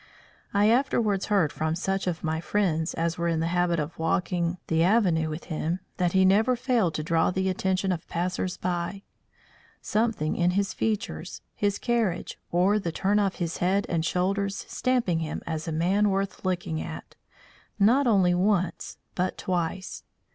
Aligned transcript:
I 0.51 0.67
afterwards 0.69 1.27
heard 1.27 1.53
from 1.53 1.75
such 1.75 2.07
of 2.07 2.23
my 2.23 2.41
friends 2.41 2.95
as 2.95 3.19
were 3.19 3.27
in 3.27 3.39
the 3.39 3.45
habit 3.53 3.79
of 3.79 3.99
walking 3.99 4.57
the 4.65 4.81
avenue 4.81 5.29
with 5.29 5.43
him, 5.43 5.79
that 5.97 6.13
he 6.13 6.25
never 6.25 6.55
failed 6.55 6.95
to 6.95 7.03
draw 7.03 7.29
the 7.29 7.49
attention 7.49 7.91
of 7.91 8.07
passers 8.07 8.57
by; 8.57 9.03
something 9.79 10.35
in 10.35 10.57
his 10.57 10.73
features, 10.73 11.41
his 11.53 11.77
carriage, 11.77 12.39
or 12.51 12.79
the 12.79 12.91
turn 12.91 13.19
of 13.19 13.35
his 13.35 13.57
head 13.57 13.85
and 13.89 14.03
shoulders 14.03 14.65
stamping 14.67 15.19
him 15.19 15.43
as 15.45 15.67
a 15.67 15.71
man 15.71 16.09
worth 16.09 16.43
looking 16.43 16.81
at, 16.81 17.15
not 17.77 18.07
only 18.07 18.33
once, 18.33 18.97
but 19.13 19.37
twice. 19.37 20.03